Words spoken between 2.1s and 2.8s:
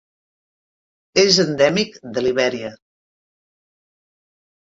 de Libèria.